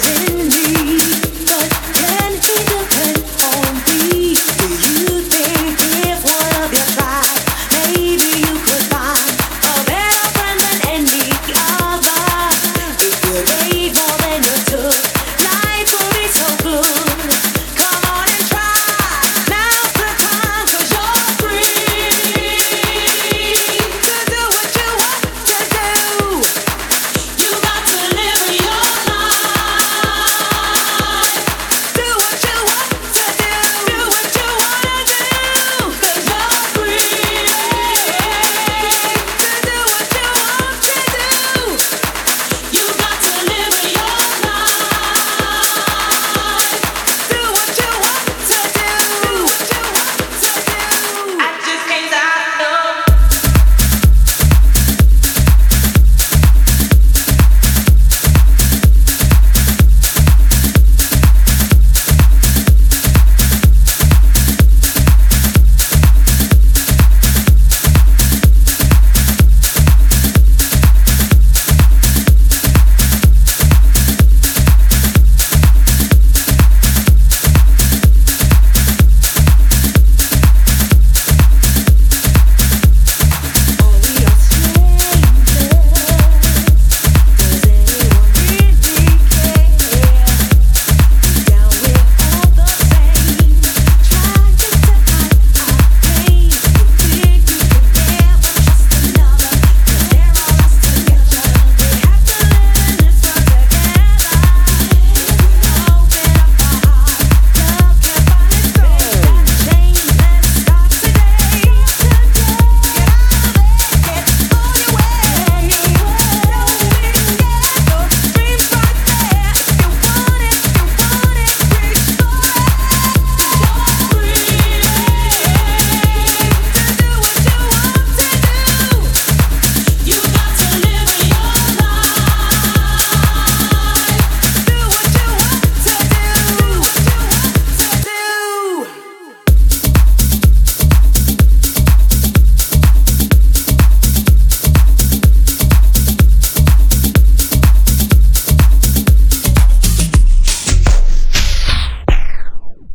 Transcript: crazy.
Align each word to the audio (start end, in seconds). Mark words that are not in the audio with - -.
crazy. 0.00 0.27